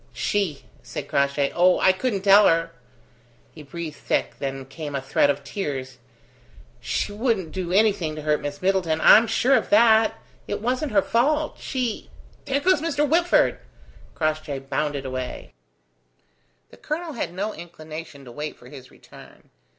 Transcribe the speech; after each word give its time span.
"She!" 0.13 0.63
said 0.81 1.07
Crossjay. 1.07 1.51
"Oh, 1.53 1.77
I 1.79 1.91
couldn't 1.91 2.23
tell 2.23 2.47
her." 2.47 2.71
He 3.53 3.61
breathed 3.61 3.97
thick; 3.97 4.33
then 4.39 4.65
came 4.65 4.95
a 4.95 4.99
threat 4.99 5.29
of 5.29 5.43
tears. 5.43 5.99
"She 6.79 7.11
wouldn't 7.11 7.51
do 7.51 7.71
anything 7.71 8.15
to 8.15 8.23
hurt 8.23 8.41
Miss 8.41 8.63
Middleton. 8.63 8.99
I'm 8.99 9.27
sure 9.27 9.53
of 9.53 9.69
that. 9.69 10.15
It 10.47 10.59
wasn't 10.59 10.91
her 10.91 11.03
fault. 11.03 11.59
She 11.59 12.09
There 12.45 12.59
goes 12.61 12.81
Mr. 12.81 13.07
Whitford!" 13.07 13.59
Crossjay 14.15 14.57
bounded 14.67 15.05
away. 15.05 15.53
The 16.71 16.77
colonel 16.77 17.13
had 17.13 17.31
no 17.31 17.53
inclination 17.53 18.25
to 18.25 18.31
wait 18.31 18.57
for 18.57 18.69
his 18.69 18.89
return. 18.89 19.51